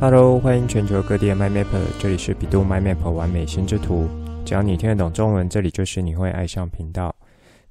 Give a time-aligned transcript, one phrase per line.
[0.00, 4.06] Hello，欢迎全球各地的 MyMapper，这里是比度 MyMapper 完美心智图。
[4.44, 7.12] 只要你听得懂中文，这里就是你会爱上频道。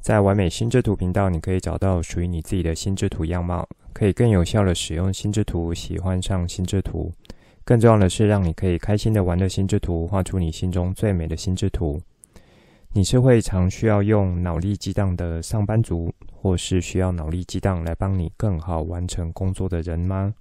[0.02, 7.10] 在完美心智图频道，你可以找到属于你自己的心智图样貌，可以更有效地使用心智图，喜欢上心智图。
[7.63, 11.97] 更重要的是，让你可以开心地玩乐心智图，画出你心中最美的心智图。
[12.91, 20.34] 你是会常需要用脑力激荡的上班族，或是需要脑力激荡来帮你更好完成工作的人吗？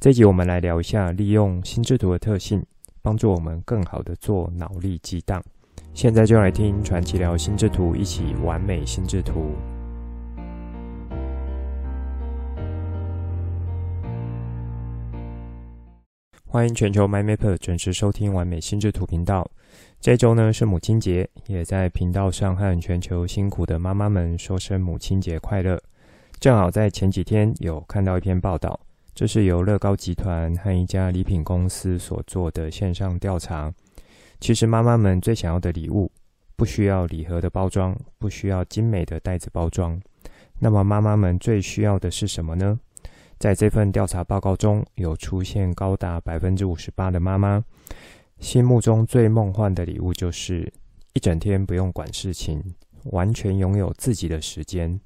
[0.00, 2.64] 这集我们来聊一下利用心智图的特性，
[3.02, 5.44] 帮助我们更好的做脑力激荡。
[5.92, 9.50] 现在就来听传奇聊心智图，一起完美心智图。
[16.46, 19.46] 欢迎全球 MyMapper 准时收听完美心智图频道。
[20.00, 25.78] 这周呢是母亲节，也在频道上和全球辛苦的妈妈们说声母亲节快乐。
[26.38, 28.80] 正好在前几天有看到一篇报道。
[29.20, 33.70] 这是由乐高集团和一家礼品公司所做的线上调查。
[34.40, 36.10] 其实妈妈们最想要的礼物，
[36.56, 40.00] 不需要礼盒的包装，不需要精美的袋子包装。
[40.58, 42.80] 那么妈妈们最需要的是什么呢？
[43.38, 47.62] 在这份调查报告中，有出现高达百分之五十八的妈妈，
[48.38, 50.72] 心目中最梦幻的礼物就是
[51.12, 52.64] 一整天不用管事情，
[53.10, 54.98] 完全拥有自己的时间。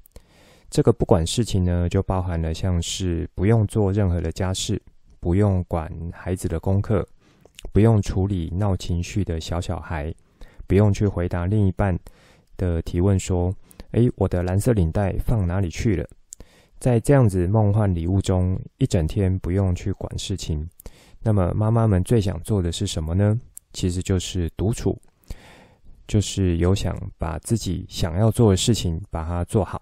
[0.75, 4.81] 这个不管事情呢，就包含了像是不用做任何的家事，
[5.21, 7.07] 不用管孩子的功课，
[7.71, 10.13] 不用处理闹情绪的小小孩，
[10.67, 11.97] 不用去回答另一半
[12.57, 13.55] 的提问说
[13.95, 16.05] ：“诶，我的蓝色领带放哪里去了？”
[16.77, 20.69] 在这样子梦幻礼物中，一整天不用去管事情，
[21.21, 23.39] 那么妈妈们最想做的是什么呢？
[23.71, 24.99] 其实就是独处，
[26.05, 29.81] 就是有想把自己想要做的事情把它做好。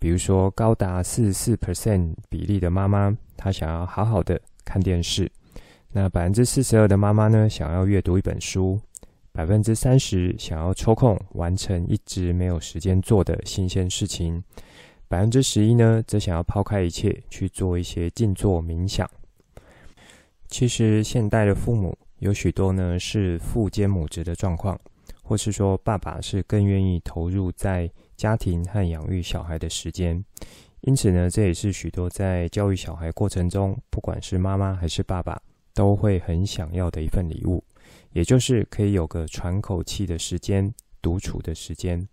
[0.00, 5.26] 比如说，高达四十四 percent 比例的妈妈，她想要好好的看电视；
[5.92, 8.78] 那百分之四十二的妈妈呢，想要阅读一本书；
[9.30, 14.42] 百分之三十想要抽空完成一直没有时间做的新鲜事情；
[15.06, 19.06] 百分之十一呢，则想要抛开一切去做一些静坐冥想。
[20.48, 24.80] 其实，现代的父母有许多呢是父兼母职的状况，
[25.22, 27.90] 或是说爸爸是更愿意投入在。
[28.20, 30.22] 家庭和养育小孩的时间，
[30.82, 35.40] 因此呢，这也是许多在教育小孩过程中，不管是妈妈还是爸爸，
[35.72, 37.64] 都会很想要的一份礼物，
[38.12, 40.70] 也就是可以有个喘口气的时间，
[41.00, 42.06] 独处的时间。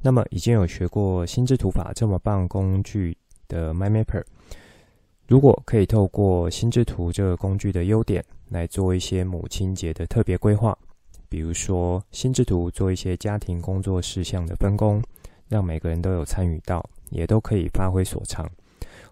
[0.00, 3.14] 那么，已经有学过心智图法这么棒工具
[3.46, 4.24] 的 MyMapper，
[5.28, 10.74] 如果可以透过心智图这个工具的优点来做一些母亲节的特别规划，
[11.28, 15.02] 比如说心智图做一些家庭工作事项的分工。
[15.54, 18.50] 让每个人都有参与到，也都可以发挥所长，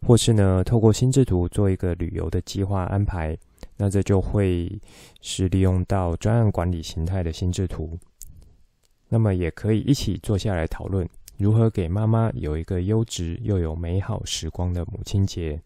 [0.04, 3.38] 或是呢，透过心智图做一个旅游的计划安排，
[3.76, 4.68] 那这就会
[5.20, 7.96] 是利用到专案管理形态的心智图。
[9.08, 11.08] 那么也可以一起坐下来讨论，
[11.38, 15.60] 如何给妈妈有一个优质又有美好时光的母亲节。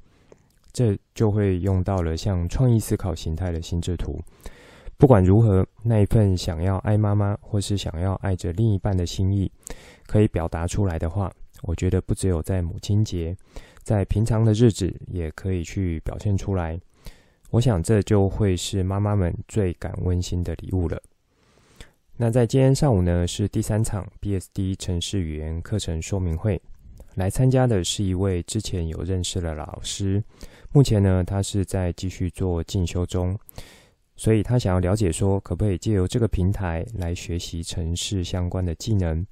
[0.74, 4.20] 这就会用到了像创意思考形态的心智图。
[4.98, 9.50] 不管如何，那一份想要爱妈妈，或是想要爱着另一半的心意，
[10.06, 13.36] 可以表达出来的话，我觉得不只有在母亲节，
[13.82, 16.78] 在平常的日子也可以去表现出来。
[17.50, 21.00] 我想这就会是妈妈们最感温馨的礼物了。
[22.16, 26.60] 那在今天上午呢，是第三场 BSD 城市语言课程说明会，
[27.14, 30.22] 来参加的是一位之前有认识的老师，
[30.72, 33.38] 目前呢，他是在继续做进修中。
[34.16, 39.24] 所以他想要了解说，可不可以借由这个平台来学习城市相关的技能，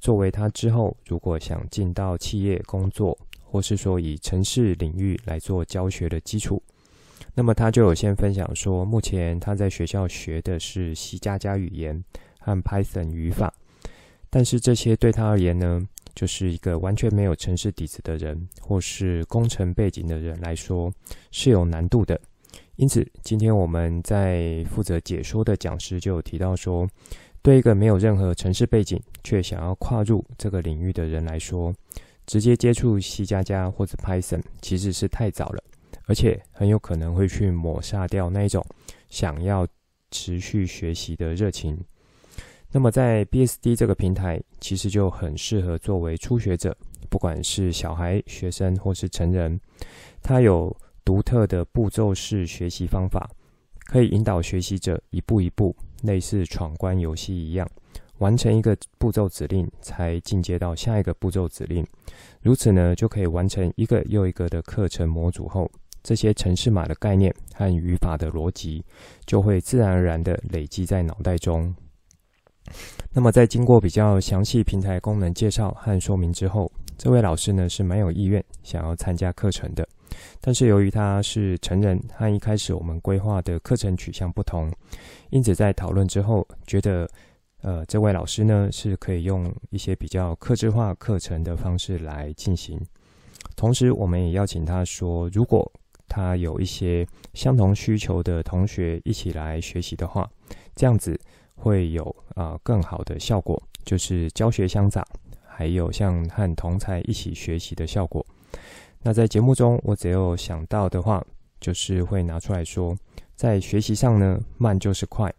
[0.00, 6.60] 作为他之后如果想进到企业工作，或是说以城市领域来做教学的基础。
[7.34, 12.02] 那么他就有先分享说，目前他在学校学的是 C 加加语言
[12.40, 13.54] 和 Python 语法，
[14.28, 15.80] 但是这些对他而言呢，
[16.14, 20.92] 就是一个完全没有城市底子的人，或是工程背景的人来说，
[21.30, 22.20] 是有难度的。
[22.82, 26.84] 因此，今天我们在负责解说的讲师就有提到说，
[27.40, 31.72] 对一个没有任何程式背景却想要跨入这个领域的人来说，
[32.26, 35.62] 直接接触 C 加加或者 Python 其实是太早了，
[36.06, 38.60] 而且很有可能会去抹杀掉那一种
[39.08, 39.64] 想要
[40.10, 41.78] 持续学习的热情。
[42.72, 46.76] 那么，在 BSD 这个平台，其实就很适合作为初学者，
[47.08, 49.60] 不管是小孩、学生或是成人，
[50.20, 50.76] 它有。
[51.04, 53.28] 独特的步骤式学习方法，
[53.86, 57.68] 可以引导学习者一步一步，类似闯关游戏一样，
[58.18, 61.84] 完成一个步骤指令，才进阶到下一个步骤指令。
[62.40, 65.70] 如此呢，就可以完成一个又一个的课程模组后，
[66.02, 68.84] 这些程式码的概念和语法的逻辑
[69.26, 71.74] 就会自然而然地累积在脑袋中。
[73.12, 79.86] 那么，在经过比较详细平台功能介绍和说明之后，这位老师呢是蛮有意愿想要参加课程的。
[80.40, 84.70] 但是由于他是成人，和一开始我们规划的课程取向不同，
[85.30, 87.08] 因此在讨论之后，觉得
[87.60, 92.80] 呃这位老师呢是可以用一些比较克制化课程的方式来进行。
[93.56, 95.70] 同时，我们也邀请他说，如果
[96.08, 100.28] 他有一些相同需求的同学一起来学习的话，
[100.74, 101.18] 这样子
[101.54, 105.06] 会有啊、更好的效果，就是教学相长，
[105.46, 108.24] 还有像和同侪一起学习的效果。
[109.02, 111.24] 那在节目中，我只有想到的话，
[111.60, 112.96] 就是会拿出来说，
[113.34, 115.32] 在学习上呢，慢就是快。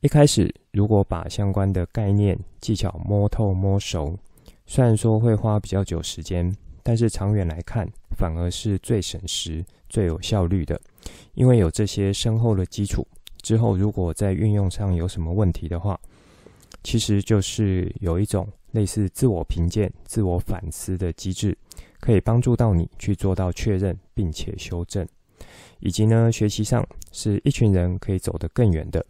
[0.00, 4.18] 一开始如果把相关的概念技巧摸透摸熟，
[4.66, 9.64] 虽然说会花比较久时间，但是长远来看，反而是最省时。
[9.88, 10.78] 最有效率的，
[11.34, 13.06] 因为有这些深厚的基础，
[13.40, 15.98] 之后如果在运用上有什么问题的话，
[16.82, 21.56] 其实就是有一种类似自我评鉴、自我反思的机制，
[22.06, 25.04] 可以帮助到你去做到确认并且修正，
[25.80, 29.04] 以及呢，学习上是一群人可以走得更远的。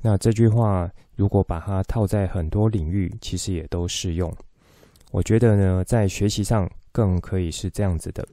[0.00, 4.32] 那这句话如果把它套在很多领域，其实也都适用。
[5.10, 8.24] 我觉得呢，在学习上更可以是这样子的。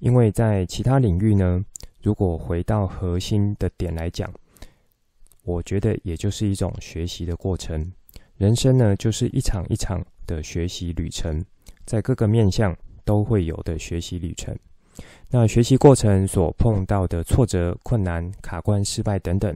[0.00, 1.64] 因为在其他领域呢，
[2.02, 4.28] 如果回到核心的点来讲，
[5.44, 7.92] 我觉得也就是一种学习的过程。
[8.36, 11.40] 人生呢，就是一场一场的学习旅程，
[11.86, 14.56] 在各个面向都会有的学习旅程。
[15.30, 19.54] 那学习过程所碰到的挫折、困难、卡关、失败等等，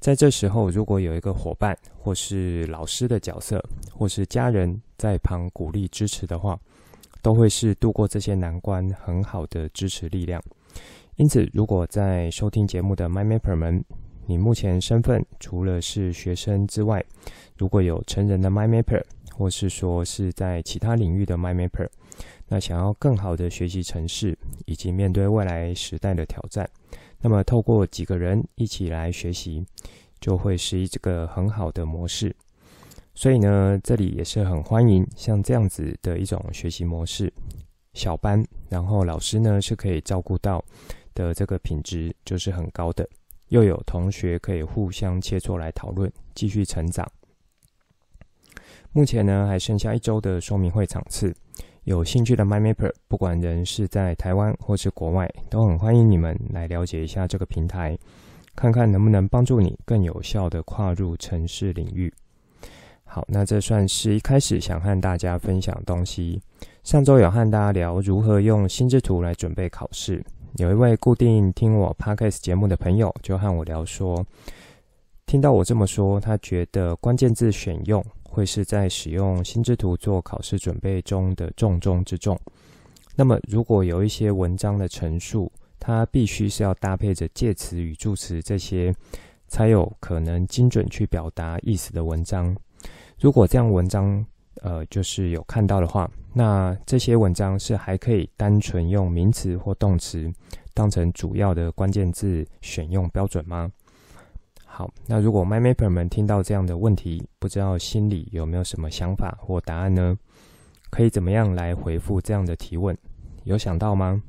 [0.00, 6.58] 在这时候如果有一个伙伴，或是老师的角色，或是家人在旁鼓励支持的话，
[7.22, 10.42] 都会是度过这些难关很好的支持力量。
[11.14, 13.84] 因此，如果在收听节目的 MyMapper 们，
[14.26, 17.04] 你目前身份除了是学生之外，
[17.56, 19.02] 如果有成人的 MyMapper，
[19.32, 21.88] 或是说是在其他领域的 MyMapper，
[22.48, 26.68] 那想要更好的学习城市，以及面对未来时代的挑战，
[27.20, 29.64] 那么透过几个人一起来学习，
[30.20, 32.34] 就会是一个很好的模式。
[33.14, 37.32] 所以呢，这里也是很欢迎像这样子的一种学习模式，
[37.94, 40.62] 小班，然后老师呢是可以照顾到
[41.14, 43.08] 的，这个品质就是很高的，
[43.48, 47.10] 又有同学可以互相切磋来讨论，继续成长。
[48.92, 51.34] 目前呢还剩下一周的说明会场次，
[51.86, 57.96] 有兴趣的 MyMapper，不管人是在台湾或是国外，都很欢迎你们来了解一下这个平台，
[58.56, 62.12] 看看能不能帮助你更有效地跨入城市领域。
[63.04, 66.42] 好，那这算是一开始想和大家分享东西。
[66.82, 70.20] 上周有和大家聊如何用心智图来准备考试，
[70.56, 74.26] 有一位固定听我 Podcast 节目的朋友就和我聊说，
[75.24, 78.04] 听到我这么说，他觉得关键字选用
[78.36, 82.38] 会是在使用心智图做考试准备中的重中之重。
[83.14, 85.50] 那么，如果有一些文章的陈述，
[85.80, 88.94] 它必须是要搭配着介词与助词这些，
[89.48, 92.54] 才有可能精准去表达意思的文章。
[93.18, 94.22] 如果这样文章，
[94.60, 100.30] 呃，就是有看到的话，那这些文章是还可以单纯用名词或动词
[100.74, 103.72] 当成主要的关键字选用标准吗？
[104.76, 110.14] 好，那如果 MyMapper 们听到这样的问题，不知道心里有没有什么想法或答案呢？
[110.90, 112.94] 可以怎么样来回复这样的提问？
[113.44, 114.22] 有想到吗？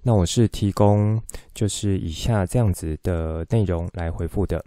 [0.00, 1.20] 那我是提供
[1.52, 4.64] 就是以下这样子的内容来回复的。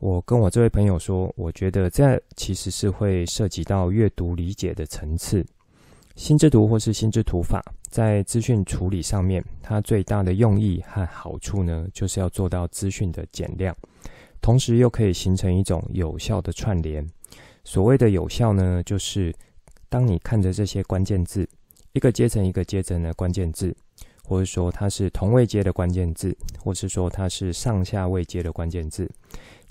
[0.00, 5.44] 我跟我这位朋友说，我觉得这其实是会涉及到阅读理解的层次。
[6.18, 13.74] 心智图或是心智图法，在资讯处理上面，它最大的用意和好处呢，就是要做到资讯的减量，
[14.40, 17.06] 同时又可以形成一种有效的串联。
[17.62, 19.32] 所谓的有效呢，就是
[19.88, 21.48] 当你看着这些关键字，
[21.92, 23.74] 一个阶层一个阶层的关键字，
[24.24, 29.08] 或者说它是同位阶的关键字，或是说它是上下位阶的关键字。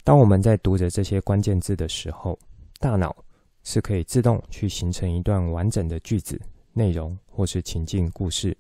[0.02, 2.40] 当我们在读着这些关键字的时候，
[2.80, 3.14] 大脑
[3.70, 6.40] 是可以自动去形成一段完整的句子、
[6.72, 8.56] 内容或是情境故事。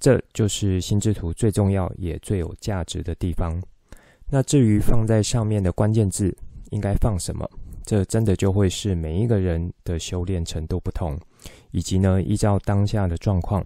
[0.00, 3.62] 这就是心智图最重要也最有价值的地方。
[4.30, 6.34] 那至于放在上面的关键字
[6.70, 7.46] 应该放什么，
[7.84, 11.14] 这真的就会是每一个人的修炼程度不同，
[11.70, 13.62] 以及呢，依照当下的状况，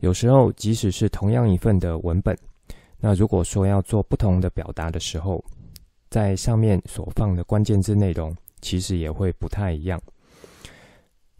[0.00, 2.36] 有时候即使是同样一份的文本，
[2.98, 5.42] 那如果说要做不同的表达的时候，
[6.10, 10.00] 在上面所放的关键字内容，其实也会不太一样。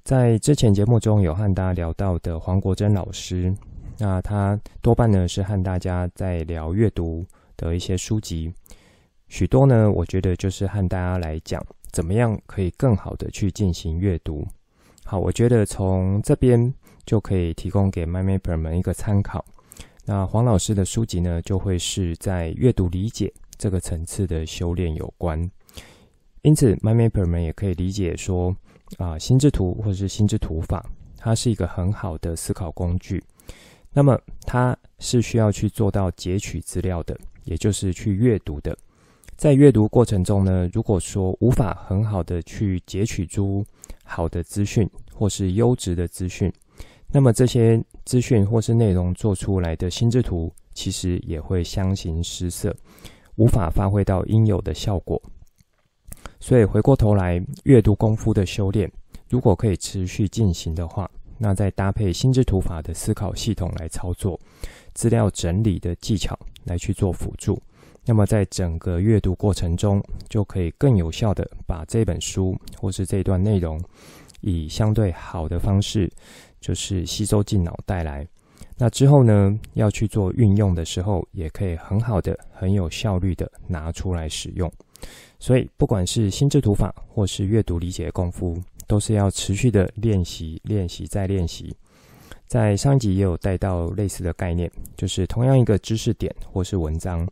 [0.03, 3.55] 在之前节目中有和大家聊到的黄国珍老师，
[3.99, 7.25] 那他多半呢是和大家在聊阅读
[7.57, 8.53] 的一些书籍，
[9.29, 14.45] 许多呢，我觉得就是和大家来讲怎么样可以更好的去进行阅读。
[15.05, 16.73] 好，我觉得从这边
[17.05, 19.45] 就可以提供给 MyMapper 们一个参考。
[20.07, 25.49] 那黄老师的书籍呢，就会是在阅读理解这个层次的修炼有关。
[26.43, 28.57] 因此，MyMapper 们也可以理解说，
[28.97, 30.85] 啊，心智图或者是心智图法，
[31.19, 33.23] 它是一个很好的思考工具。
[33.93, 38.77] 那么，它是需要去做到截取资料的，也就是去阅读的。
[39.37, 43.65] 在阅读过程中呢，如果说无法很好的去截取出
[44.05, 46.51] 好的资讯或是优质的资讯，
[47.13, 52.75] 那么这些资讯或是内容做出来的心智图，其实也会相形失色，
[53.37, 55.21] 无法发挥到应有的效果。
[56.41, 58.91] 所以回过头来，阅读功夫的修炼，
[59.29, 64.41] 如果可以持续进行的话，那再搭配心智图法的思考系统来操作，
[64.95, 67.63] 资料整理的技巧来去做辅助，
[68.07, 73.79] 那么在整个阅读过程中，就可以更有效的把这本书或是这段内容，
[74.41, 76.11] 以相对好的方式，
[76.59, 78.27] 就是吸收进脑袋来。
[78.79, 84.73] 那之后呢，要去做运用的时候，也可以很好的、很有效率的拿出来使用。
[85.39, 91.75] 所以，不管是心智图法或是阅读理解功夫，都是要持续的练习、练习再练习。
[92.47, 97.27] 在上一集也有带到类似的概念，就是同样一个知识点或是文章，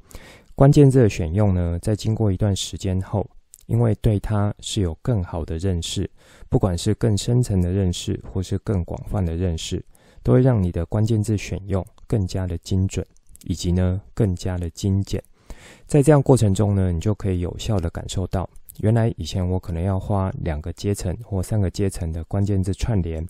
[0.54, 3.28] 关键字的选用呢，在经过一段时间后，
[3.66, 6.08] 因为对它是有更好的认识，
[6.48, 9.84] 不管是更深层的认识或是更广泛的认识，
[10.22, 13.04] 都会让你的关键字选用更加的精准，
[13.44, 15.22] 以及呢更加的精简。
[15.87, 18.48] 在这样过程中呢，你就可以有效的感受到。
[18.78, 23.26] 原来以前我可能要花两个阶层或三个阶层的关键字串联，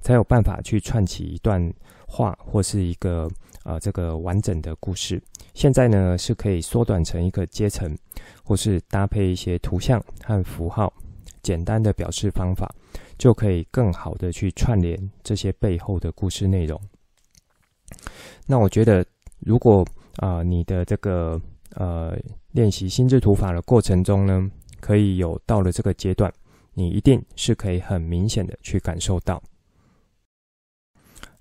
[0.00, 1.72] 才有办法去串起一段
[2.06, 3.30] 话或是一个
[3.64, 5.22] 呃这个完整的故事。
[5.54, 7.96] 现在呢是可以缩短成一个阶层，
[8.42, 10.92] 或是搭配一些图像和符号，
[11.42, 12.74] 简单的表示方法，
[13.18, 16.80] 就可以更好的去串联这些背后的故事内容。
[18.46, 19.04] 那我觉得，
[19.38, 19.86] 如果
[20.16, 21.40] 啊、你的这个
[21.74, 22.18] 呃
[22.52, 24.50] 练习心智图法的过程中呢，
[24.80, 26.32] 可以有到了这个阶段，
[26.74, 29.42] 你一定是可以很明显的去感受到。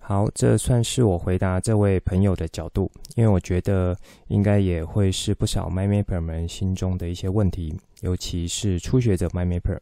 [0.04, 3.96] 好，这算是我回答这位朋友的角度，因为我觉得
[4.28, 9.78] 应该也会是不少 MyMapper 们心中的一些问题，尤其是初学者 MyMapper，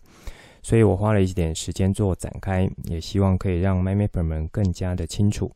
[0.62, 5.51] 所以我花了一点时间做展开，也希望可以让 MyMapper 们更加的清楚。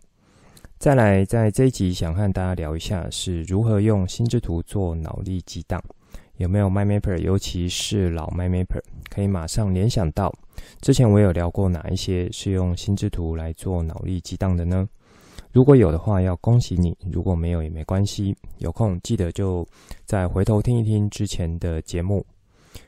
[0.83, 5.81] 再来，在这一集想和大家聊一下，是如何用心智图做脑力激荡。
[6.35, 10.29] 有没有 MyMapper，尤其是老 MyMapper，可以马上联想到
[10.81, 14.85] 之前我有聊过哪一些是用心智图来做脑力激荡的呢？
[15.53, 19.65] 如果有的话，要恭喜你；如果没有也没关系，有空记得就
[20.03, 22.25] 再回头听一听之前的节目。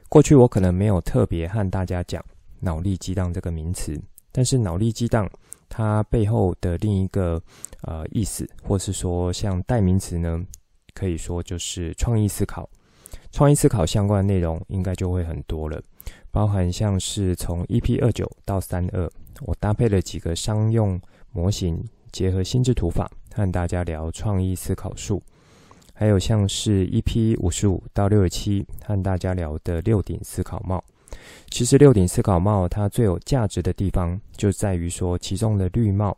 [0.10, 2.22] 过去我可能没有特别和大家讲
[2.60, 3.98] 脑力激荡这个名词，
[4.34, 5.30] 但是脑力激荡
[5.78, 7.42] 它背后的另一个
[7.82, 10.42] 呃意思，或是说像代名词呢，
[10.94, 12.70] 可以说就是创意思考。
[13.30, 15.82] 创意思考相关的内容应该就会很多了，
[16.32, 20.98] 包含像是从 EP 二九到三二，我搭配了几个商用
[21.34, 25.22] 模型，结合心智图法和大家聊创意思考术，
[25.94, 30.82] 还有像是 EP 五十五到六十七和大家聊的六顶思考帽。
[31.50, 36.16] 其实六顶思考帽它最有价值的地方就在于说，其中的绿帽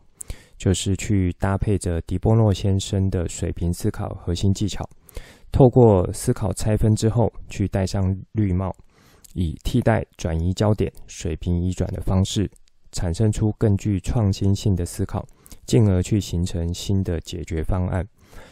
[0.56, 4.88] 就是去搭配着迪波诺先生的水平思考核心技巧。
[5.50, 8.74] 透过思考拆分之后，去戴上绿帽，
[9.34, 12.50] 以替代转移焦点、水平移转的方式，
[12.92, 15.26] 产生出更具创新性的思考，
[15.64, 18.06] 进而去形成新的解决方案。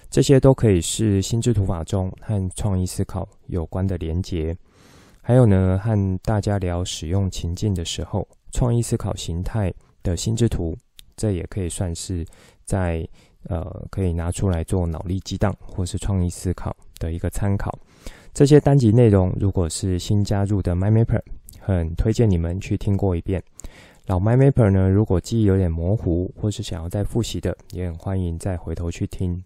[0.09, 4.57] 这些都可以是心智图法中和创意思考有关的连结。
[5.27, 10.73] 还有呢，和大家聊使用情境的时候，创意思考形态的心智图，
[11.17, 12.25] 这也可以算是
[12.65, 13.05] 在
[13.49, 16.75] 呃可以拿出来做脑力激荡或是创意思考。
[17.01, 17.77] 的一个参考，
[18.33, 21.21] 这些单集内容，如果是新加入的 MyMapper，
[21.59, 23.43] 很推荐你们去听过一遍。
[24.07, 29.43] 老 MyMapper 呢，如果记忆有点模糊，或是想要再复习的，也很欢迎再回头去听。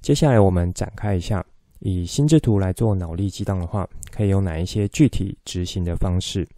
[0.00, 1.44] 接下来我们展开一下，
[1.86, 6.48] 以心智图来做脑力激荡的话，可以有哪一些具体执行的方式？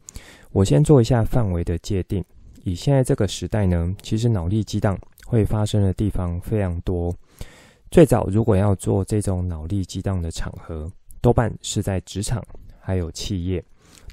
[0.52, 2.24] 我先做一下范围的界定。
[2.62, 7.12] 以现在这个时代呢，其实脑力激荡会发生的地方非常多。
[7.90, 10.88] 最早如果要做这种脑力激荡的场合，
[11.20, 12.40] 多半是在职场
[12.78, 13.62] 还有企业。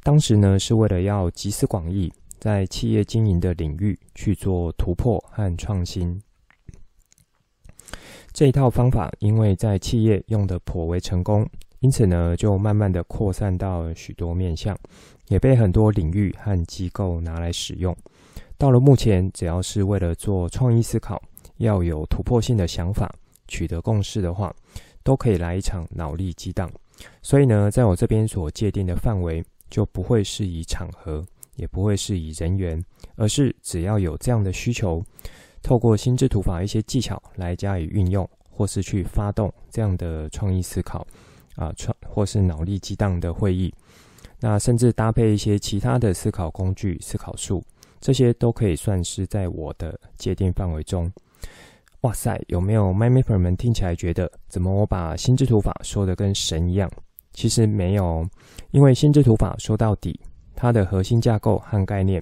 [0.02, 6.20] 当时呢，是为了要集思广益，在企业经营的领域去做突破和创新。
[8.34, 11.48] 这一套方法，因为在企业用得颇为成功，
[11.82, 14.76] 因此呢，就慢慢的扩散到许多面向，
[15.28, 17.96] 也被很多领域和机构拿来使用。
[18.58, 21.22] 到了目前，只要是为了做创意思考，
[21.58, 23.14] 要有突破性的想法，
[23.48, 24.52] 取得共识的话，
[25.04, 26.68] 都可以来一场脑力激荡。
[27.22, 31.24] 所以呢，在我这边所界定的范围，就不会是以场合，
[31.56, 32.84] 也不会是以人员，
[33.16, 35.04] 而是只要有这样的需求。
[35.64, 41.08] 透过心智图法一些技巧来加以运用，或是去发动这样的创意思考，
[41.56, 43.74] 啊，创或是脑力激荡的会议，
[44.42, 47.64] 那甚至搭配一些其他的思考工具、思考术，
[48.02, 51.10] 这些都可以算是在我的界定范围中。
[52.02, 56.92] 哇塞，有没有 my maper 们听起来觉得，怎么我把心智图法说得跟神一样？
[57.32, 58.28] 其实没有，
[58.72, 60.20] 因为心智图法说到底，
[60.54, 62.22] 它的核心架构和概念。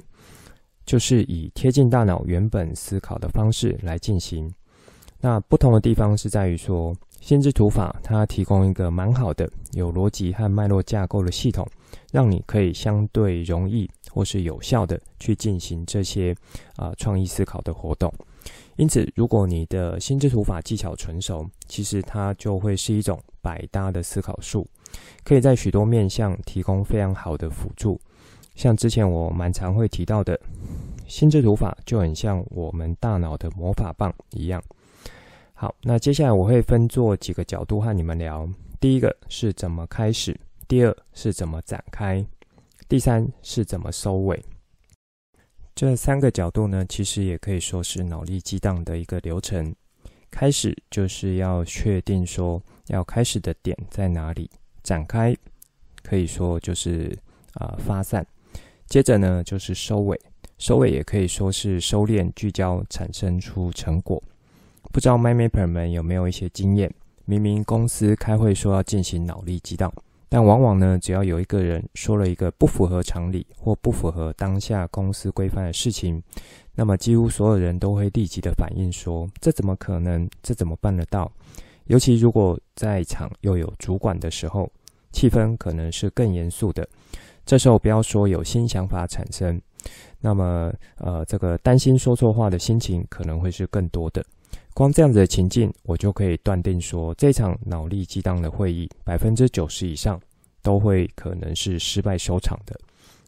[0.91, 4.53] 就是以贴近大脑原本思考的方式来进行。
[5.21, 11.65] 那不同的地方是在于说，心智图法它提供一个蛮好的有逻辑和脉络架构的系统，
[12.12, 16.36] 让你可以相对容易或是有效的去进行这些
[16.75, 18.13] 啊创意思考的活动。
[18.75, 24.67] 因此，如果你的心智图法技巧纯熟，其实它就会是一种百搭的思考术，
[25.24, 27.98] 可以在许多面向提供非常好的辅助。
[28.55, 30.39] 像之前我蛮常会提到的，
[31.08, 34.62] 心智图法就很像我们大脑的魔法棒一样。
[35.53, 38.48] 好，那接下来我会分做几个角度和你们聊。
[38.79, 42.25] 第一个是怎么开始，第二是怎么展开，
[42.89, 44.43] 第三是怎么收尾。
[45.75, 49.74] 这三个角度呢，其实也可以说是脑力激荡的一个流程。
[50.29, 54.50] 开始就是要确定说要开始的点在哪里，
[54.81, 55.36] 展开
[56.03, 57.17] 可以说就是
[57.53, 58.25] 啊、呃、发散。
[58.91, 60.19] 接着呢，就是收尾，
[60.57, 64.21] 收尾也可以说是收敛、聚焦，产生出成果。
[64.91, 66.93] 不知道 MindMapper 们有没有一些经验？
[67.23, 69.89] 明明公司开会说要进行脑力激荡，
[70.27, 76.21] 但往往呢，只要有一个人说了一个不符合常理或不符合当下公司规范的事情，
[76.75, 80.30] 那么几乎所有人都会立即的反应说：“这怎么可能？
[80.43, 81.32] 这怎么办得到？”
[81.88, 84.69] 尤其如果在场又有主管的时候，
[85.13, 86.86] 气氛可能是更严肃的。
[87.45, 89.60] 这时候不要说有新想法产生，
[90.19, 94.23] 那么呃，这个担心说错话的心情可能会是更多的。
[94.73, 100.19] 光这样子的情境，我就可以断定说，这场脑力激荡的会议，百分之九十以上
[100.62, 102.80] 都会可能是失败收场的，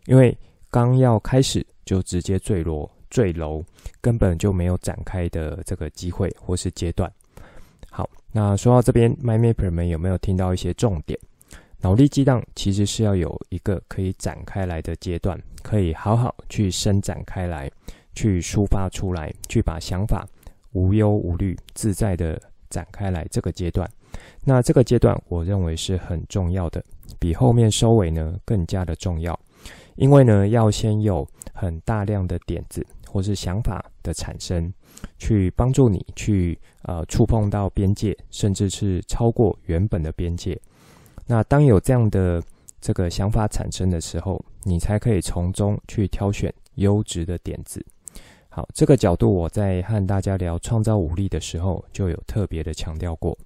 [0.06, 0.38] 因为
[0.70, 3.62] 刚要开始就直接坠落坠楼，
[4.00, 7.12] 根本就没有展开的这个机会或是阶段。
[7.90, 11.20] 好，那说到这边，My Mapper 们有没有听到一些重点？
[11.84, 17.70] 脑力激荡其实是要有一个可以展开来的阶段，可以好好去伸展开来，
[18.16, 20.26] 去抒发出来，去把想法
[20.72, 23.28] 无忧无虑、自在的展开来。
[23.30, 23.86] 这个阶段，
[24.46, 26.82] 那这个阶段我认为是很重要的，
[27.20, 29.38] 比后面收尾呢更加的重要。
[29.96, 34.74] 因为呢，要先有很大量的点子或是想法的产生，
[35.18, 40.58] 去帮助你去呃触碰到边界，甚至是超过原本的边界。
[41.26, 42.44] 那当有这样的
[42.82, 47.86] 这个想法产生的时候，你才可以从中去挑选优质的点子。
[48.50, 53.38] 好，这个角度我在和大家聊创造武力的时候就有特别的强调过。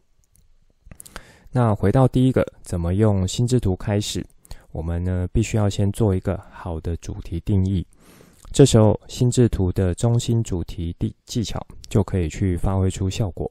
[1.52, 4.26] 那回到第一个，怎么用心智图开始？
[4.72, 7.86] 我们呢必须要先做一个好的主题定义。
[8.52, 13.50] 这时候心智图的中心主题的技巧就可以去发挥出效果。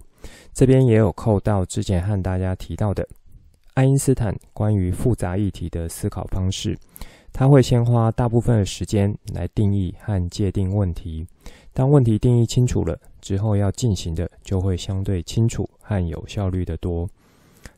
[0.53, 3.07] 这边也有扣到之前和大家提到的。
[3.77, 6.75] 爱因斯坦关于复杂议题的思考方式，
[7.31, 11.27] 他会先花大部分的时间来定义和界定问题。
[11.75, 17.07] 当问题定义清楚了之后，要进行的就会相对清楚和有效率得多。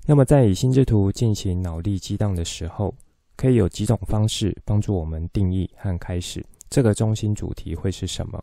[0.06, 2.94] 那么，在以心智图进行脑力激荡的时候，
[3.36, 8.40] 可以有几种方式帮助我们定义和开始这个中心主题会是什么？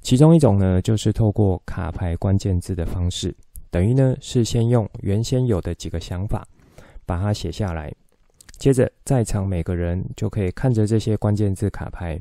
[0.00, 3.36] 其中一种呢，就是透过卡牌关键字的方式，
[3.70, 6.48] 等于呢是先用原先有的几个想法。
[7.06, 7.92] 把它写下来，
[8.58, 12.20] 接着在场每个人就可以看着这些关键字卡牌，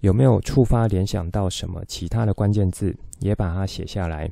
[0.00, 4.30] 有没有触发联想到什么其他的关键字，也把它写下来。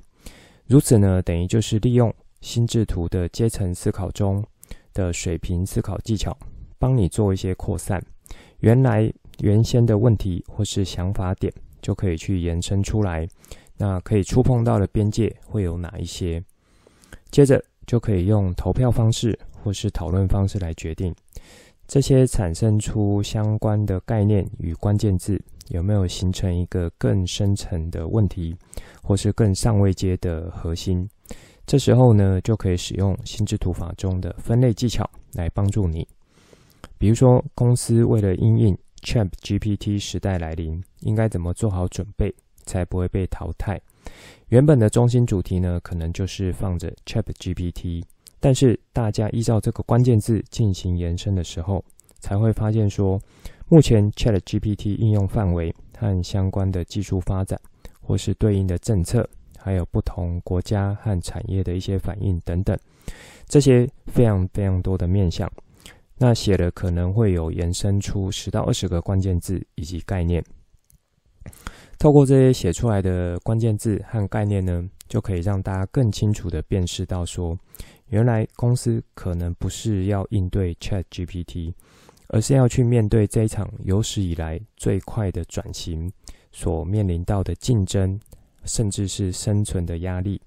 [0.66, 4.44] 如此呢，等于就是利用心智图的阶层思考中
[4.94, 6.36] 的水平思考技巧，
[6.78, 8.02] 帮你做一些扩散。
[8.60, 13.28] 原来原先的问题或是想法点，就可以去延伸出来。
[13.76, 16.42] 那可以触碰到的边界会有哪一些？
[17.30, 19.36] 接着就可以用投票方式。
[19.62, 21.14] 或是讨论方式来决定
[21.86, 28.56] 这些产生出相关的概念与关键字有没有形成一个更深层的问题，
[29.02, 31.08] 或是更上位阶的核心。
[31.66, 36.06] 这时候呢，就可以使用心智图法中的分类技巧来帮助你。
[36.98, 43.80] 比如说，公司为了因应 ChatGPT 时代来临，应该怎么做好准备，才不会被淘汰？
[44.48, 48.02] 原本的中心主题呢，可能就是放着 ChatGPT，
[48.42, 51.84] 但是大家依照这个关键字进行延伸的时候，
[52.18, 53.16] 才会发现说，
[53.68, 57.56] 目前 ChatGPT 应用范围和相关的技术发展，
[58.00, 59.24] 或是对应的政策，
[59.56, 62.76] 还有不同国家和产业的一些反应等等，
[63.46, 65.48] 这些非常非常多的面向。
[66.18, 70.44] 那写了可能会有延伸出十到二十个关键字以及概念。
[72.02, 77.56] 透过这些写出来的关键字和概念呢，就可以让大家更清楚地辨识到说，
[78.08, 81.72] 原来公司可能不是要应对 ChatGPT，
[82.26, 86.10] 而是要去面对这一场有史以来最快的转型
[86.50, 88.18] 所面临到的竞争，
[88.64, 90.40] 甚至是生存的压力。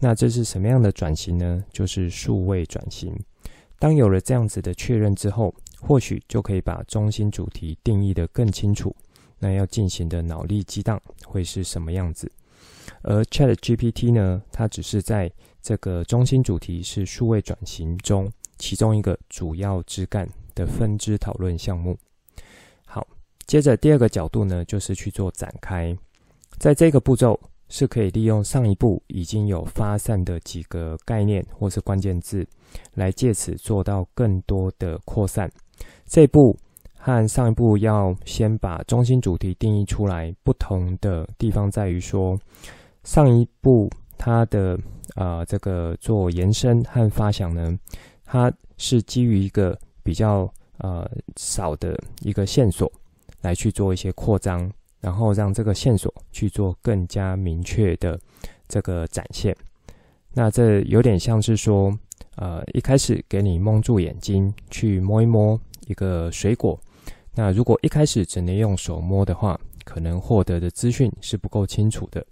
[0.00, 1.62] 那这是什么样的转型呢？
[1.72, 3.16] 就是数位转型。
[3.78, 8.92] 当有了这样子的确认之后，或许就可以把中心主题定义得更清楚。
[9.40, 12.30] 那要进行的脑力激荡会是什么样子？
[13.02, 15.28] 而 ChatGPT 呢，它只是在
[15.60, 21.98] 这个中心主题是数位转型中其中一个主要枝干的分支讨论项目。
[22.84, 23.04] 好，
[23.46, 25.96] 接着第二个角度呢，就是去做展开，
[26.58, 27.40] 在这个步骤。
[27.72, 32.44] 是可以利用上一步已经有发散的几个概念或是关键字，
[32.94, 35.48] 来借此做到更多的扩散。
[36.04, 36.58] 这一步
[37.00, 42.38] 和上一步要先把中心主题定义出来，不同的地方在于说，
[43.04, 44.78] 上一步它的
[45.16, 47.78] 呃这个做延伸和发想呢，
[48.24, 52.92] 它是基于一个比较呃少的一个线索
[53.40, 54.70] 来去做一些扩张。
[55.02, 58.20] 然后让这个线索去做更加明确的
[58.68, 59.56] 这个展现。
[60.34, 61.90] 那这有点像是说，
[62.36, 66.78] 呃，一开始给你蒙住眼睛去摸一摸一个水果。
[67.40, 72.22] 那如果一开始只能用手摸的话，可能获得的资讯是不够清楚的。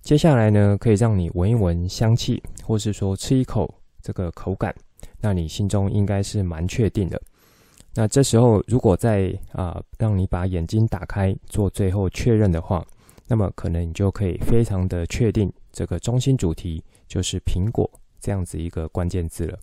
[0.00, 3.68] 接下来呢，可以让你闻一闻香气，或是说吃一口
[4.00, 4.72] 这个口感，
[5.20, 7.20] 那你心中应该是蛮确定的。
[7.94, 12.86] 那这时候，如果再啊、让你把眼睛打开做最后确认的话，
[13.26, 19.58] 那么可能你就可以非常的确定这个中心主题就是苹果这样子一个关键字了。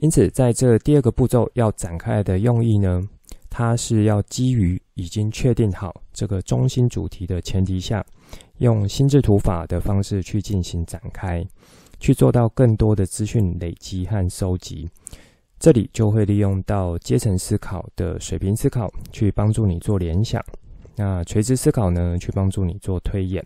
[0.00, 3.06] 因此在这第二个步骤要展开的用意呢，
[3.50, 8.04] 它是要基于已经确定好这个中心主题的前提下，
[8.58, 11.46] 用心智图法的方式去进行展开，
[11.98, 14.88] 去做到更多的资讯累积和收集。
[15.58, 20.42] 这里就会利用到阶层思考的水平思考去帮助你做联想，
[20.96, 23.44] 那垂直思考呢，去帮助你做推演，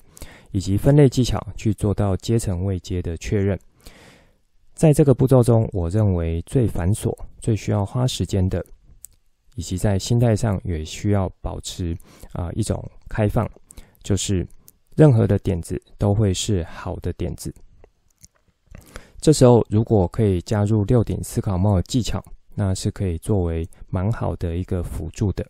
[0.52, 3.58] 以及分类技巧去做到阶层位阶的确认。
[4.74, 8.64] 在这个步骤中，我认为最繁琐、最需要花时间的，
[9.54, 11.96] 以及在心态上也需要保持
[12.32, 13.48] 啊、一种开放，
[14.02, 14.46] 就是
[14.96, 17.54] 任何的点子都会是好的点子。
[19.20, 22.22] 这时候，如果可以加入六顶思考帽的技巧，
[22.54, 25.46] 那是可以作为蛮好的一个辅助的，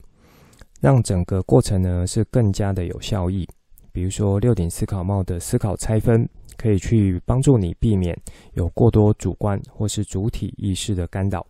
[0.80, 3.48] 让整个过程呢是更加的有效益。
[3.90, 8.16] 比如说，六顶思考帽的思考拆分，可以去帮助你避免
[8.52, 11.46] 有过多主观或是主体意识的干扰。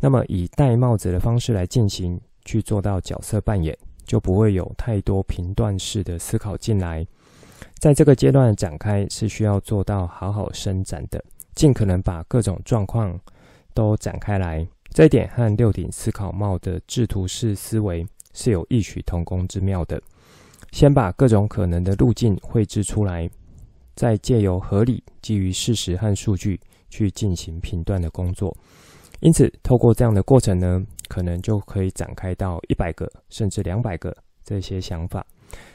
[0.00, 7.06] 那么，以戴帽子的方式来进行，去做到角色扮演，就不会有太多评断式的思考进来。
[7.78, 11.22] 在这个阶段展开，是需要做到好好伸展的。
[11.54, 13.18] 尽可能把各种状况
[13.74, 20.00] 都展开来，这一点和六顶思考帽的制图式思维是有异曲同工之妙的。
[20.72, 23.28] 先把各种可能的路径绘制出来，
[24.00, 26.58] 再借由合理、基于事实和数据
[26.88, 28.56] 去进行评断的工作。
[29.20, 35.22] 因此，透过这样的过程呢，可能就可以展开到一百个甚至两百个这些想法。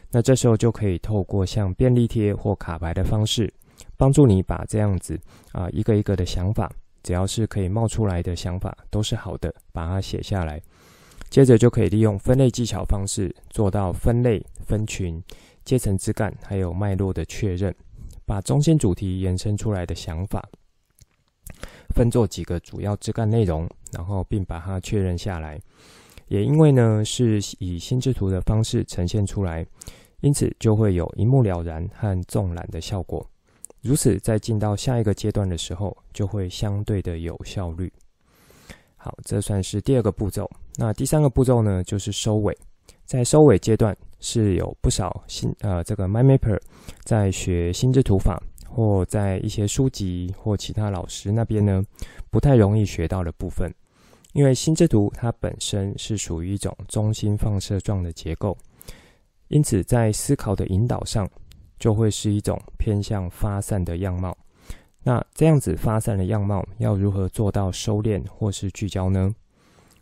[0.09, 3.53] 那这时候就可以透过像便利贴或卡牌的方式。
[3.95, 5.19] 帮助你把这样子
[5.51, 6.67] 啊一个一个的想法，
[7.03, 10.59] 只要是可以冒出来的想法都是好的，把它写下来。
[11.29, 15.21] 接着就可以利用分类技巧方式做到分类、分群、
[15.63, 17.75] 阶层枝干，还有脉络的确认，
[18.25, 20.43] 把中心主题延伸出来的想法
[21.93, 25.61] 分作几个主要枝干内容，然后并把它确认下来。
[26.27, 29.65] 也因为呢是以心智图的方式呈现出来，
[30.21, 33.25] 因此就会有一目了然和纵览的效果。
[33.81, 37.93] 如此，在进到下一个阶段的时候，就会相对的有效率。
[38.97, 40.49] 好，这算是第二个步骤。
[40.77, 42.57] 那第三个步骤呢，就是收尾。
[43.05, 46.59] 在收尾阶段，是有不少新呃这个 MindMapper
[47.03, 51.83] 在学心智图法或在一些书籍或其他老师那边呢，
[52.29, 53.73] 不太容易学到的部分。
[54.33, 58.57] 因为心智图它本身是属于一种中心放射状的结构，
[59.47, 61.29] 因此在思考的引导上，
[61.79, 64.37] 就会是一种偏向发散的样貌。
[65.03, 69.33] 那这样子发散的样貌，要如何做到收敛或是聚焦呢？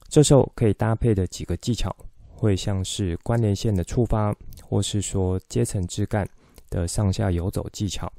[0.08, 1.96] 这时候可以搭配的几个技巧，
[2.44, 6.28] 会像是关联线的触发，或是说阶层枝干
[6.70, 8.12] 的上下游走技巧，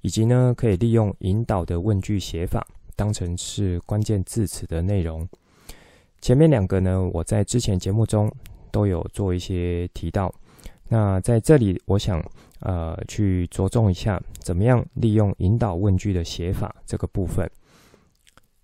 [0.00, 5.28] 以及呢可以利用引导的问句写法，当成是关键字词的内容。
[6.22, 8.32] 前面两个呢，我在之前节目中
[8.70, 10.34] 都有做一些提到。
[10.88, 12.24] 那在这里，我想。
[12.60, 17.48] 呃，去着重一下，怎么样利用引导问句的写法这个部分。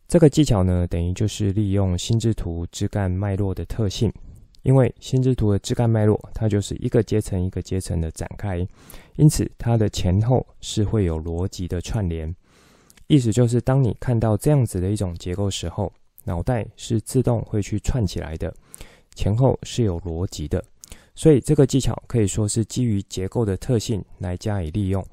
[0.09, 4.11] 这个技巧呢，等于就是利用心智图枝干脉络的特性，
[4.63, 8.67] 因为心智图的枝干脉络，它就是一个阶层一个阶层的展开，
[9.17, 12.35] 因此它的前后是会有逻辑的串联。
[13.09, 15.93] 意思就是，当你看到这样子的一种结构时候，
[16.25, 18.55] 脑袋是自动会去串起来的，
[19.15, 20.65] 前后是有逻辑的。
[21.15, 25.05] 所以这个技巧可以说是基于结构的特性来加以利用，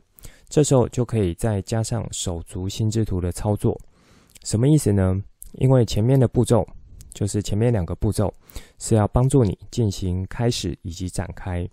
[0.48, 3.78] 这时候就可以再加上手足心智图的操作，
[4.46, 5.22] 什么意思呢？
[5.54, 6.66] 因为前面的步骤
[7.12, 8.34] 就是前面两个步骤
[8.80, 11.70] 是要帮助你进行开始以及展开，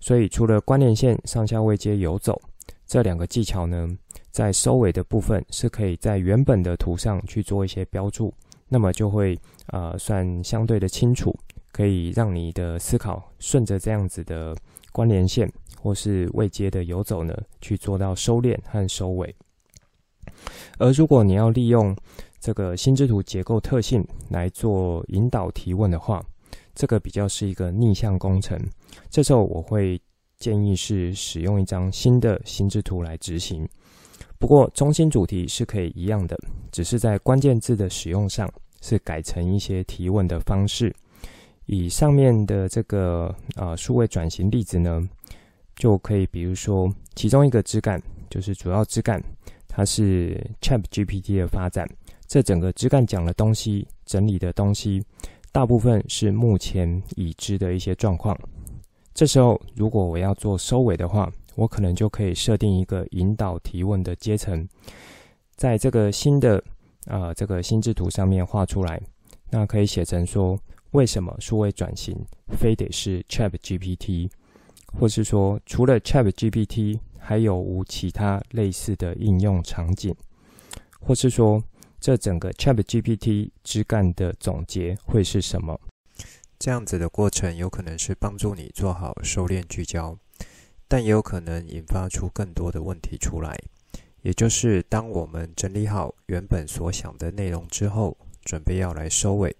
[0.00, 2.40] 所以除了关联线上下位接游走
[2.86, 3.86] 这两个技巧呢，
[4.30, 8.32] 在收尾的部分是可以在原本的图上去做一些标注，
[8.68, 11.36] 那么就会呃算相对的清楚。
[11.72, 14.56] 可以让你的思考顺着这样子的
[14.92, 15.46] 关联线
[15.78, 19.36] 或是位接的游走呢，去做到收敛和收尾。
[20.78, 21.94] 而如果你要利用
[22.40, 26.24] 这个心智图结构特性来做引导提问的话，
[26.76, 28.56] 这个比较是一个逆向工程。
[29.10, 30.00] 这时候我会
[30.38, 33.68] 建议是使用一张新的心智图来执行。
[34.38, 36.38] 不过中心主题是可以一样的，
[36.70, 38.48] 只是在关键字的使用上
[38.82, 40.94] 是改成一些提问的方式。
[41.64, 45.00] 以上面的这个啊数位转型例子呢，
[45.74, 49.20] 就可以比如说其中一个枝干就是主要枝干，
[49.66, 51.88] 它是 ChatGPT 的发展。
[52.28, 55.02] 这整个枝干讲的东西、整理的东西，
[55.56, 58.38] 大部分是目前已知的一些状况。
[59.14, 64.68] 这时候如果我要做收尾的话，我可能就可以设定一个引导提问的阶层，
[65.54, 66.62] 在这个新的
[67.06, 69.00] 啊这个心智图上面画出来，
[69.48, 70.58] 那可以写成说。
[70.92, 72.16] 为什么数位转型
[72.58, 74.30] 非得是 ChatGPT，
[74.98, 80.14] 或是说除了 ChatGPT 还有无其他类似的应用场景，
[81.00, 81.62] 或是说
[82.00, 85.80] 这整个 ChatGPT 枝干的总结会是什么？
[86.58, 90.16] 这样子的过程有可能是帮助你做好收敛聚焦，
[90.88, 93.58] 但也有可能引发出更多的问题出来。
[94.22, 99.54] 也就是当我们整理好原本所想的内容之后，准备要来收尾。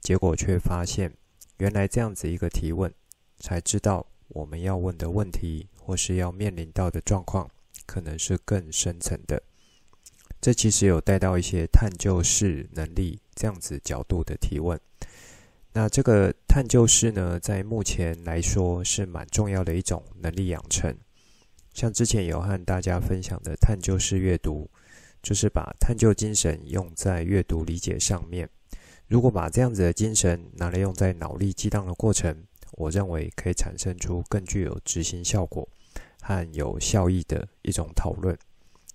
[0.00, 1.12] 结果却发现，
[1.58, 2.92] 原来这样子一个提问，
[3.38, 7.48] 才知道我们要问的问题，或是要面临到的状况，
[7.86, 9.42] 可能是更深层的。
[10.42, 14.78] 这其实有带到一些探究式能力这样子角度的提问。
[15.72, 20.92] 那这个探究式呢，在目前来说是蛮重要的一种能力养成。
[21.72, 24.68] 像之前有和大家分享的探究式阅读，
[25.22, 28.50] 就是把探究精神用在阅读理解上面。
[29.06, 32.36] 如果把这样子的精神拿来用在脑力激荡的过程，
[32.72, 35.68] 我认为可以产生出更具有执行效果
[36.20, 38.36] 和有效益的一种讨论。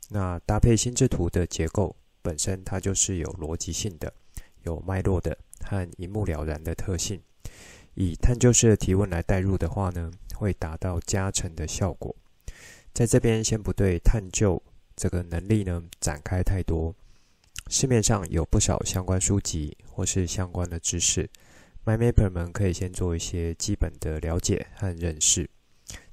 [0.09, 4.13] 那搭配心智图的结构本身，它就是有逻辑性的、
[4.63, 7.21] 有脉络的和一目了然的特性。
[7.93, 12.15] 以探究式的提问来带入的话呢，会达到加成的效果。
[12.93, 14.61] 在这边先不对探究
[14.95, 16.93] 这个能力呢展开太多。
[17.69, 21.29] 市面上有不少相关书籍或是相关的知识
[21.85, 25.49] ，MyMapper 们可以先做一些基本的了解和认识。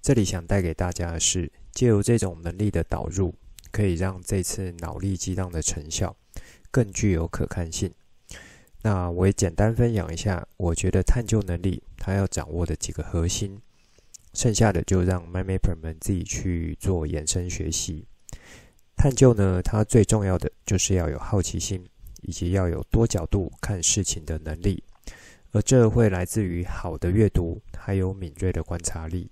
[0.02, 3.35] 这里想带给大家的是，借由这种能力的导入，
[3.74, 6.14] 可以让这次脑力激荡的成效
[6.70, 7.92] 更具有可看性。
[8.82, 13.60] 那我也简单分享一下，我觉得探究能力它要掌握的几个核心，
[14.32, 18.06] 剩下的就让 MyMapper 们自己去做延伸学习。
[18.96, 21.84] 探究呢，它最重要的就是要有好奇心，
[22.22, 24.84] 以及要有多角度看事情的能力，
[25.50, 29.28] 而这会来自于好的阅读，还有敏锐的观察力。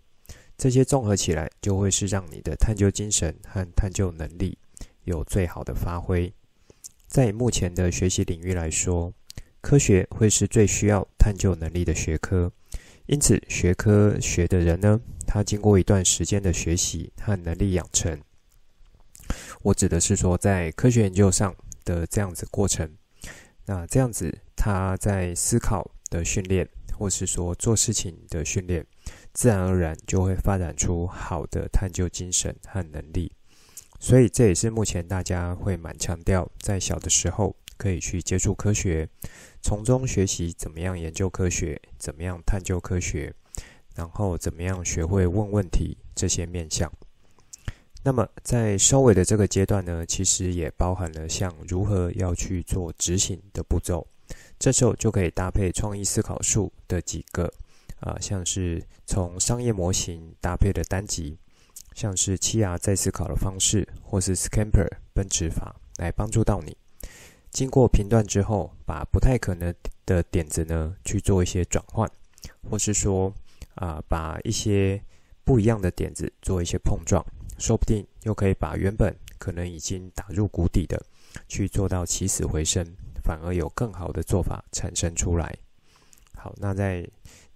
[0.62, 4.56] 这些综合起来，就会是让你的探究精神和探究能力
[5.02, 6.32] 有最好的发挥。
[7.08, 9.12] 在目前的学习领域来说，
[9.60, 12.52] 科学会是最需要探究能力的学科，
[13.06, 18.22] 因此学科学的人呢，他经过一段时间的学习和能力养成。
[19.62, 21.52] 我指的是说在科学研究上
[21.84, 22.88] 的这样子过程。
[23.66, 28.86] 那这样子，他在思考的训练，或是说做事情的训练，
[29.32, 33.32] 自然而然就会发展出好的探究精神和能力。
[33.98, 39.08] 所以这也是目前大家会蛮强调，在小的时候可以去接触科学，
[39.60, 43.32] 从中学习怎么样研究科学，怎么样探究科学，
[43.94, 46.90] 然后怎么样学会问问题这些面向。
[48.04, 54.04] 那么在收尾的这个阶段呢，其实也包含了像如何要去做执行的步骤。
[54.58, 57.52] 这时候就可以搭配创意思考术的几个
[58.02, 61.38] 啊，像是从商业模型搭配的单集。
[61.94, 66.74] 像是七 R 再思考的方式，或是 Scamper 奔驰法来帮助到你。
[67.50, 69.74] 经过评断之后，把不太可能
[70.06, 72.10] 的点子呢去做一些转换，
[72.66, 73.30] 或是说
[73.74, 75.02] 啊、把一些
[75.44, 77.22] 不一样的点子做一些碰撞，
[77.58, 80.98] 说不定又可以把原本可能已经打入谷底的，
[81.46, 82.86] 去做到起死回生，
[83.22, 85.54] 反而有更好的做法产生出来。
[86.34, 87.06] 好，那在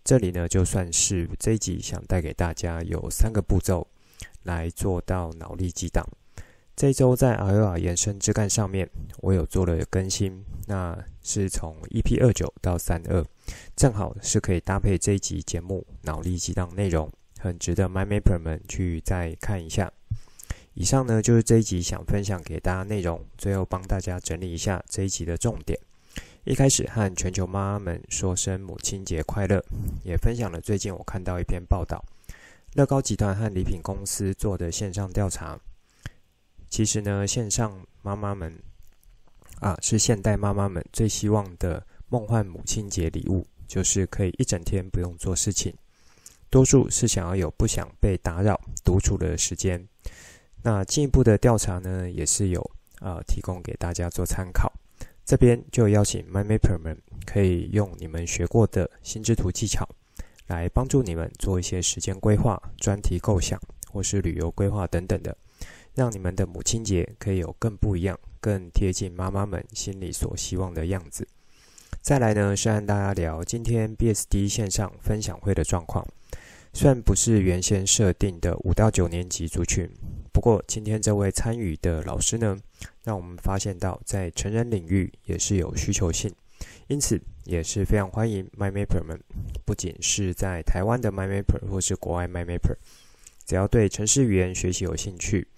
[0.06, 3.86] 这里呢，就算是这一集想带给大家有三个步骤。
[4.44, 6.06] 来做到脑力激荡。
[6.76, 8.88] 这周在 ROR 延伸枝干上面，
[9.18, 13.24] 我有做了更新，那是从 EP 二九到三二，
[13.74, 19.92] 正好是可以搭配这一集节目脑力激荡内容，很值得 My Mapper 们去再看一下。
[20.74, 25.76] 以上呢就是这一集想分享给大家内容，最后帮大家整理一下这一集的重点。
[26.46, 29.60] 一开始和全球妈妈们说声母亲节快乐，
[30.04, 32.04] 也分享了最近我看到一篇报道。
[32.74, 35.58] 乐高集团和礼品公司做的线上调查，
[36.70, 38.56] 其实呢，线上妈妈们
[39.58, 45.74] 啊，是现代妈妈们最希望的梦幻母亲节礼物，就是可以一整天不用做事情。
[46.48, 49.84] 多数是想要有不想被打扰、独处的时间。
[50.62, 54.72] 那进一步的调查呢，也是有啊，提供给大家做参考。
[55.26, 59.86] 这边就邀请 MindMapper 们可以用你们学过的心智图技巧。
[60.46, 63.60] 来帮助你们做一些时间规划、专题构想，
[63.90, 65.36] 或是旅游规划等等的，
[65.92, 71.26] 让你们的母亲节可以有更不一样、更贴近妈妈们心里所希望的样子。
[72.00, 76.06] 再来呢，是和大家聊今天 BSD 线上分享会的状况。
[76.78, 79.88] 虽然不是原先设定的五到九年级族群，
[80.30, 82.54] 不过今天这位参与的老师呢，
[83.02, 86.30] 让我们发现到在成人领域也是有需求性。
[86.88, 89.18] 因此，也是非常欢迎 My Mapper 们，
[89.64, 92.76] 不仅是在台湾的 My Mapper 或是国外 My Mapper，
[93.46, 95.48] 只要对城市语言学习有兴趣，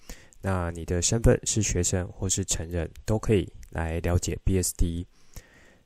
[0.41, 5.03] 那你的身份是学生或是成人，都可以来了解 BSD。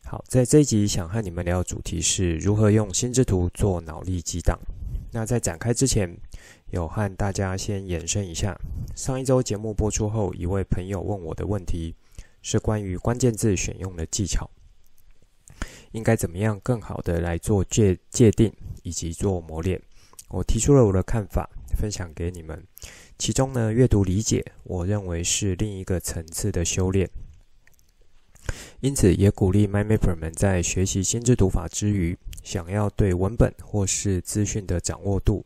[0.05, 4.59] 好，在这一集想和你们聊的主题是如何用心智图做脑力激荡。
[5.13, 6.17] 那在展开之前，
[6.71, 8.59] 有和大家先延伸一下，
[8.95, 11.95] 上一周节目播出后，一位朋友问我的问题
[12.41, 14.49] 是关于关键字选用的技巧。
[15.91, 19.79] 应该怎么样更好的来做界界定以及做磨练？
[20.29, 21.47] 我提出了我的看法，
[21.77, 22.65] 分享给你们。
[23.19, 27.07] 其中呢，阅读理解，我认为是另一个层次的修炼。
[28.79, 35.45] 因此，也鼓励 MyMapper 们在学习心智读法之余，想要对文本或是资讯的掌握度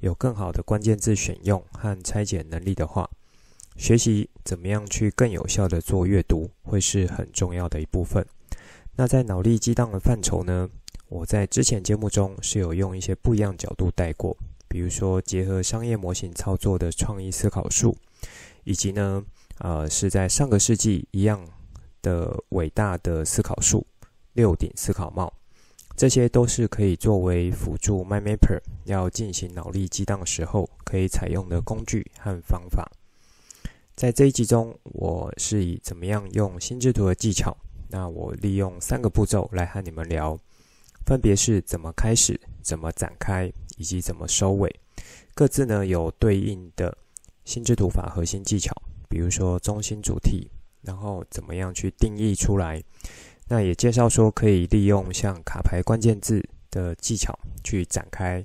[0.00, 3.08] 有更好的关键字选用和拆解能力的话，
[3.76, 8.26] 学习怎么样去更有效的做阅读，会是很重要的一部分。
[8.96, 10.68] 那在脑力激荡的范畴呢，
[11.08, 17.96] 我在之前节目中是有用一些不一样角度带过，比如说结合商业模型操作的创意思考术，
[18.64, 19.24] 以及呢，
[19.58, 21.46] 呃，是在上个世纪一样
[22.02, 23.86] 的伟大的思考术——
[24.34, 25.32] 六顶思考帽，
[25.98, 32.88] 这些都是可以作为辅助 MyMapper 要进行脑力激荡的时候可以采用的工具和方法。
[33.96, 37.56] 在这一集中，我是以怎么样用心智图的技巧。
[37.88, 40.38] 那我利用三个步骤来和你们聊，
[41.04, 44.72] 分别是怎么开始、怎么展开以及怎么收尾，
[45.34, 46.96] 各自呢有对应的
[47.44, 48.72] 心智图法核心技巧，
[49.08, 50.48] 比如说中心主题，
[50.80, 52.80] 然后怎么样去定义出来。
[53.48, 58.44] 那也介绍说可以利用像卡牌关键字的技巧去展开。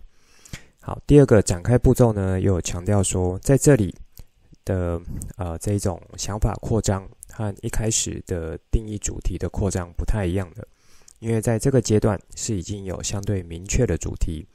[0.79, 3.93] 好，第二个展开步骤呢，又有强调说在这里
[4.65, 5.01] 的
[5.37, 7.07] 呃这一种想法扩张。
[7.35, 10.67] 和一开始的定义主题的扩张不太一样的，
[11.17, 14.45] 因为在这个阶段是已经有相对明确的主题，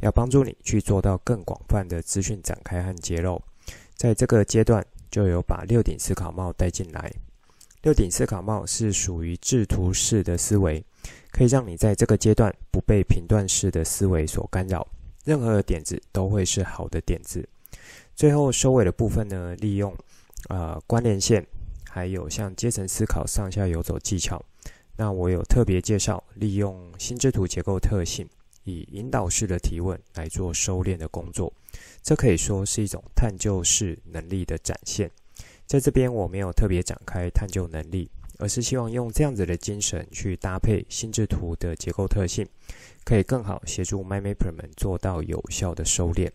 [0.00, 3.40] 要帮助你去做到更广泛的资讯展开和揭露。
[3.94, 7.08] 在这个阶段就有把六顶思考帽带进来。
[7.84, 10.82] 六顶思考帽是属于制图式的思维，
[11.30, 14.88] 可以让你在这个阶段不被评断式的思维所干扰，
[15.24, 17.46] 任何的点子都会是好的点子。
[18.16, 19.94] 最后收尾的部分呢，利用。
[20.48, 21.46] 呃关联线，
[21.88, 24.42] 还有像阶层思考、上下游走技巧。
[24.94, 28.28] 那我有特别介绍，利用心智图结构特性，
[28.64, 31.50] 以引导式的提问来做收敛的工作。
[32.02, 35.10] 这可以说是一种探究式能力的展现。
[35.66, 42.46] 在这边我没有特别展开探究能力，而是希望用这样子的精神去搭配心智图的结构特性，
[43.04, 46.30] 可以更好协助 MyMapper 们做到有效的收敛。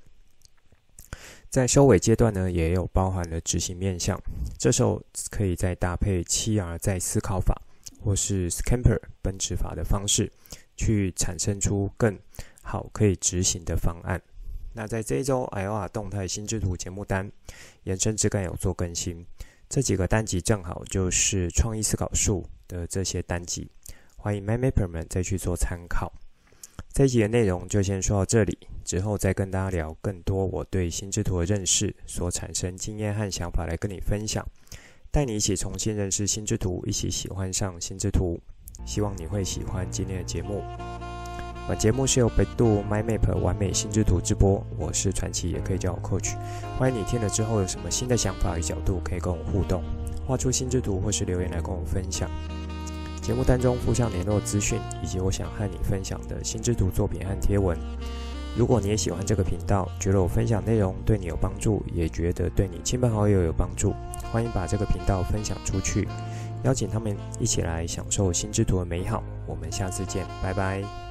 [1.49, 4.19] 在收尾阶段呢，也有包含了执行面向，
[4.57, 7.61] 这时候可以再搭配七 R 再思考法。
[8.01, 10.31] 或是 Scamper 奔驰法的方式，
[10.77, 12.17] 去产生出更
[12.61, 14.21] 好可以执行的方案。
[14.73, 17.31] 那在这一周 i o r 动态心智图节目单
[17.83, 19.25] 延伸枝干有做更新，
[19.67, 23.69] 这几个单集正好就是创意思考术的这些单集，
[24.15, 26.13] 欢迎 My Mapper 们再去做参考。
[26.91, 34.45] 这一集的内容就先说到这里，之后再跟大家聊更多我对心智图的认识所产生经验和想法来跟你分享。
[35.11, 38.39] 带你一起重新认识心智图，一起喜欢上心智图。
[38.85, 40.61] 希望你会喜欢今天的节目。
[41.69, 46.33] 本节目是由百度 My Map 完美心智图直播，我是传奇，也可以叫我 Coach。
[46.79, 49.83] 欢迎你听了之后有什么新的想法与角度，可以跟我互动，
[50.25, 52.27] 画出心智图或是留言来跟我分享。
[53.21, 57.77] 节目当中附上联络资讯，以及我想和你分享的心智图作品和贴文。
[58.57, 63.93] 如果你也喜欢这个频道，觉得我分享内容对你有帮助，也觉得对你亲朋好友有帮助。
[64.31, 66.07] 欢迎把这个频道分享出去，
[66.63, 69.23] 邀请他们一起来享受心之图的美好。
[69.45, 71.08] 我们下次见，拜拜。